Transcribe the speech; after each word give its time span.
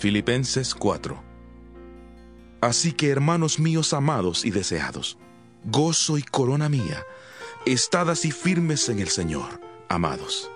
Filipenses 0.00 0.74
4 0.74 1.22
Así 2.62 2.92
que 2.92 3.10
hermanos 3.10 3.58
míos 3.58 3.92
amados 3.92 4.46
y 4.46 4.50
deseados, 4.50 5.18
gozo 5.64 6.16
y 6.16 6.22
corona 6.22 6.70
mía, 6.70 7.04
estad 7.66 8.08
así 8.08 8.30
firmes 8.30 8.88
en 8.88 9.00
el 9.00 9.08
Señor, 9.08 9.60
amados. 9.90 10.50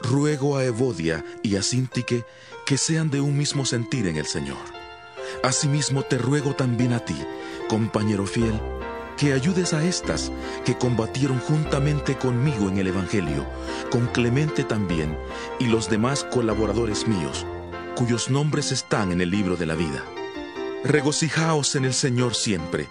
Ruego 0.00 0.56
a 0.56 0.64
Evodia 0.64 1.22
y 1.42 1.56
a 1.56 1.62
Sintique 1.62 2.24
que 2.64 2.78
sean 2.78 3.10
de 3.10 3.20
un 3.20 3.36
mismo 3.36 3.66
sentir 3.66 4.06
en 4.06 4.16
el 4.16 4.24
Señor. 4.24 4.64
Asimismo 5.42 6.02
te 6.02 6.16
ruego 6.16 6.54
también 6.54 6.94
a 6.94 7.00
ti, 7.00 7.18
compañero 7.68 8.24
fiel, 8.24 8.58
que 9.18 9.34
ayudes 9.34 9.74
a 9.74 9.84
estas 9.84 10.32
que 10.64 10.78
combatieron 10.78 11.38
juntamente 11.38 12.16
conmigo 12.16 12.70
en 12.70 12.78
el 12.78 12.86
Evangelio, 12.86 13.44
con 13.90 14.06
Clemente 14.06 14.64
también 14.64 15.18
y 15.60 15.66
los 15.66 15.90
demás 15.90 16.24
colaboradores 16.24 17.06
míos 17.06 17.44
cuyos 17.94 18.28
nombres 18.28 18.72
están 18.72 19.12
en 19.12 19.20
el 19.20 19.30
libro 19.30 19.56
de 19.56 19.66
la 19.66 19.74
vida. 19.74 20.02
Regocijaos 20.84 21.76
en 21.76 21.84
el 21.84 21.94
Señor 21.94 22.34
siempre. 22.34 22.88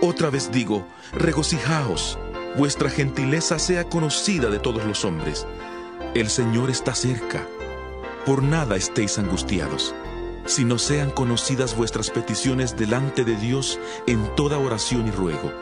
Otra 0.00 0.30
vez 0.30 0.50
digo, 0.52 0.86
regocijaos, 1.12 2.18
vuestra 2.56 2.88
gentileza 2.88 3.58
sea 3.58 3.84
conocida 3.84 4.48
de 4.48 4.58
todos 4.58 4.84
los 4.84 5.04
hombres. 5.04 5.46
El 6.14 6.30
Señor 6.30 6.70
está 6.70 6.94
cerca. 6.94 7.46
Por 8.24 8.42
nada 8.42 8.76
estéis 8.76 9.18
angustiados, 9.18 9.94
sino 10.46 10.78
sean 10.78 11.10
conocidas 11.10 11.76
vuestras 11.76 12.10
peticiones 12.10 12.76
delante 12.76 13.24
de 13.24 13.36
Dios 13.36 13.78
en 14.06 14.34
toda 14.36 14.58
oración 14.58 15.08
y 15.08 15.10
ruego, 15.10 15.52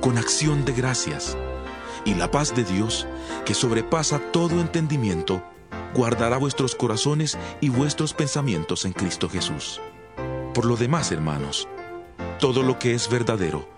con 0.00 0.16
acción 0.16 0.64
de 0.64 0.72
gracias. 0.72 1.36
Y 2.04 2.14
la 2.14 2.30
paz 2.30 2.54
de 2.54 2.64
Dios, 2.64 3.06
que 3.44 3.54
sobrepasa 3.54 4.18
todo 4.32 4.60
entendimiento, 4.60 5.42
guardará 5.98 6.36
vuestros 6.38 6.76
corazones 6.76 7.36
y 7.60 7.70
vuestros 7.70 8.14
pensamientos 8.14 8.84
en 8.84 8.92
Cristo 8.92 9.28
Jesús. 9.28 9.80
Por 10.54 10.64
lo 10.64 10.76
demás, 10.76 11.10
hermanos, 11.10 11.66
todo 12.38 12.62
lo 12.62 12.78
que 12.78 12.94
es 12.94 13.10
verdadero, 13.10 13.68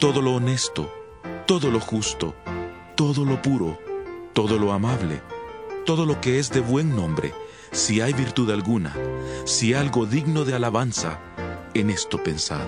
todo 0.00 0.20
lo 0.20 0.34
honesto, 0.34 0.92
todo 1.46 1.70
lo 1.70 1.78
justo, 1.78 2.34
todo 2.96 3.24
lo 3.24 3.40
puro, 3.40 3.78
todo 4.32 4.58
lo 4.58 4.72
amable, 4.72 5.22
todo 5.86 6.04
lo 6.04 6.20
que 6.20 6.40
es 6.40 6.50
de 6.50 6.58
buen 6.58 6.96
nombre, 6.96 7.32
si 7.70 8.00
hay 8.00 8.12
virtud 8.12 8.50
alguna, 8.50 8.92
si 9.44 9.72
algo 9.72 10.04
digno 10.04 10.44
de 10.44 10.54
alabanza, 10.54 11.20
en 11.74 11.90
esto 11.90 12.20
pensad. 12.24 12.66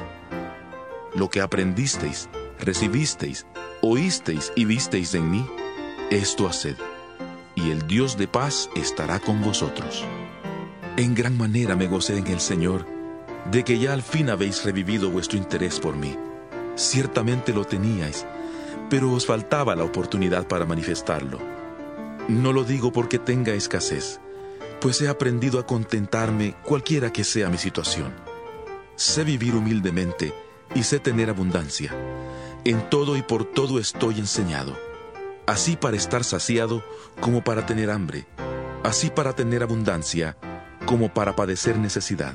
Lo 1.17 1.29
que 1.31 1.41
aprendisteis, 1.41 2.29
recibisteis, 2.61 3.45
oísteis 3.83 4.53
y 4.55 4.67
visteis 4.67 5.15
en 5.15 5.33
mí, 5.33 5.45
esto 6.13 6.47
haced 6.47 6.77
y 7.65 7.71
el 7.71 7.87
Dios 7.87 8.17
de 8.17 8.29
paz 8.29 8.71
estará 8.75 9.21
con 9.21 9.43
vosotros. 9.43 10.05
En 10.97 11.15
gran 11.15 11.37
manera 11.37 11.77
me 11.77 11.89
gocé 11.89 12.17
en 12.17 12.27
el 12.27 12.41
Señor, 12.41 12.87
de 13.51 13.65
que 13.65 13.79
ya 13.79 13.93
al 13.93 14.03
fin 14.03 14.31
habéis 14.31 14.65
revivido 14.65 15.11
vuestro 15.11 15.39
interés 15.39 15.81
por 15.81 15.97
mí. 15.97 16.17
Ciertamente 16.77 17.53
lo 17.53 17.65
teníais, 17.65 18.27
pero 18.89 19.13
os 19.13 19.27
faltaba 19.27 19.77
la 19.77 19.85
oportunidad 19.85 20.47
para 20.47 20.65
manifestarlo. 20.65 21.39
No 22.29 22.53
lo 22.53 22.65
digo 22.65 22.93
porque 22.93 23.19
tenga 23.19 23.53
escasez, 23.53 24.21
pues 24.81 25.01
he 25.03 25.09
aprendido 25.09 25.59
a 25.59 25.67
contentarme 25.67 26.55
cualquiera 26.65 27.13
que 27.13 27.25
sea 27.25 27.51
mi 27.51 27.59
situación. 27.59 28.13
Sé 28.97 29.25
vivir 29.25 29.55
humildemente 29.55 30.33
y 30.75 30.83
sé 30.83 30.99
tener 30.99 31.31
abundancia. 31.31 31.95
En 32.65 32.89
todo 32.91 33.17
y 33.17 33.23
por 33.23 33.45
todo 33.45 33.79
estoy 33.79 34.19
enseñado 34.19 34.90
así 35.51 35.75
para 35.75 35.97
estar 35.97 36.23
saciado 36.23 36.85
como 37.21 37.43
para 37.43 37.67
tener 37.67 37.91
hambre, 37.91 38.25
así 38.85 39.11
para 39.11 39.33
tener 39.33 39.65
abundancia 39.65 40.37
como 40.87 41.13
para 41.13 41.35
padecer 41.35 41.77
necesidad. 41.77 42.35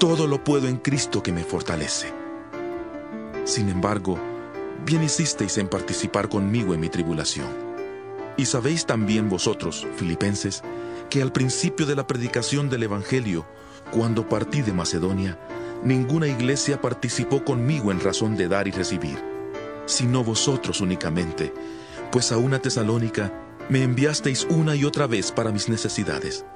Todo 0.00 0.26
lo 0.26 0.42
puedo 0.42 0.66
en 0.66 0.78
Cristo 0.78 1.22
que 1.22 1.30
me 1.30 1.44
fortalece. 1.44 2.12
Sin 3.44 3.68
embargo, 3.68 4.18
bien 4.84 5.04
hicisteis 5.04 5.58
en 5.58 5.68
participar 5.68 6.28
conmigo 6.28 6.74
en 6.74 6.80
mi 6.80 6.88
tribulación. 6.88 7.46
Y 8.36 8.46
sabéis 8.46 8.84
también 8.84 9.28
vosotros, 9.28 9.86
filipenses, 9.96 10.64
que 11.10 11.22
al 11.22 11.30
principio 11.30 11.86
de 11.86 11.94
la 11.94 12.08
predicación 12.08 12.68
del 12.68 12.82
Evangelio, 12.82 13.46
cuando 13.92 14.28
partí 14.28 14.60
de 14.60 14.72
Macedonia, 14.72 15.38
ninguna 15.84 16.26
iglesia 16.26 16.80
participó 16.80 17.44
conmigo 17.44 17.92
en 17.92 18.00
razón 18.00 18.36
de 18.36 18.48
dar 18.48 18.66
y 18.66 18.72
recibir, 18.72 19.22
sino 19.86 20.24
vosotros 20.24 20.80
únicamente, 20.80 21.52
pues 22.14 22.30
a 22.30 22.36
una 22.36 22.60
tesalónica 22.60 23.32
me 23.68 23.82
enviasteis 23.82 24.46
una 24.48 24.76
y 24.76 24.84
otra 24.84 25.08
vez 25.08 25.32
para 25.32 25.50
mis 25.50 25.68
necesidades. 25.68 26.46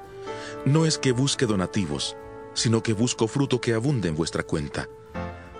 No 0.63 0.85
es 0.85 0.97
que 0.97 1.11
busque 1.11 1.45
donativos, 1.45 2.15
sino 2.53 2.81
que 2.81 2.93
busco 2.93 3.27
fruto 3.27 3.59
que 3.59 3.73
abunde 3.73 4.07
en 4.07 4.15
vuestra 4.15 4.43
cuenta. 4.43 4.87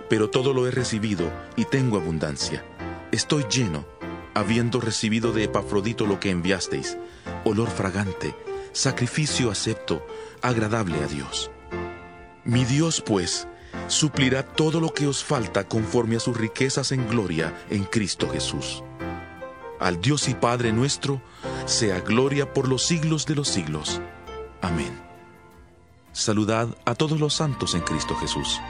Pero 0.08 0.30
todo 0.30 0.54
lo 0.54 0.66
he 0.66 0.70
recibido 0.70 1.30
y 1.54 1.66
tengo 1.66 1.98
abundancia. 1.98 2.64
Estoy 3.12 3.44
lleno, 3.50 3.84
habiendo 4.32 4.80
recibido 4.80 5.32
de 5.32 5.44
Epafrodito 5.44 6.06
lo 6.06 6.18
que 6.18 6.30
enviasteis, 6.30 6.96
olor 7.44 7.68
fragante, 7.68 8.34
sacrificio 8.72 9.50
acepto, 9.50 10.02
agradable 10.40 10.96
a 11.04 11.08
Dios. 11.08 11.50
Mi 12.46 12.64
Dios, 12.64 13.02
pues, 13.04 13.48
suplirá 13.86 14.44
todo 14.46 14.80
lo 14.80 14.94
que 14.94 15.06
os 15.06 15.22
falta 15.22 15.68
conforme 15.68 16.16
a 16.16 16.20
sus 16.20 16.38
riquezas 16.38 16.90
en 16.90 17.06
gloria 17.06 17.54
en 17.68 17.84
Cristo 17.84 18.30
Jesús 18.30 18.82
al 19.80 20.00
Dios 20.00 20.28
y 20.28 20.34
Padre 20.34 20.72
nuestro, 20.72 21.20
sea 21.64 22.00
gloria 22.00 22.52
por 22.52 22.68
los 22.68 22.86
siglos 22.86 23.26
de 23.26 23.34
los 23.34 23.48
siglos. 23.48 24.00
Amén. 24.62 25.00
Saludad 26.12 26.68
a 26.84 26.94
todos 26.94 27.18
los 27.18 27.34
santos 27.34 27.74
en 27.74 27.80
Cristo 27.80 28.14
Jesús. 28.16 28.60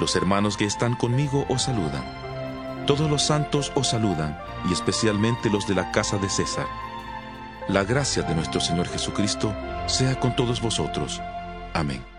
Los 0.00 0.14
hermanos 0.16 0.56
que 0.56 0.64
están 0.64 0.96
conmigo 0.96 1.46
os 1.48 1.62
saludan. 1.62 2.84
Todos 2.86 3.10
los 3.10 3.22
santos 3.22 3.72
os 3.74 3.88
saludan, 3.88 4.38
y 4.68 4.72
especialmente 4.72 5.48
los 5.48 5.66
de 5.66 5.74
la 5.74 5.90
casa 5.92 6.18
de 6.18 6.28
César. 6.28 6.66
La 7.68 7.84
gracia 7.84 8.22
de 8.22 8.34
nuestro 8.34 8.60
Señor 8.60 8.88
Jesucristo 8.88 9.54
sea 9.86 10.20
con 10.20 10.36
todos 10.36 10.60
vosotros. 10.60 11.20
Amén. 11.72 12.13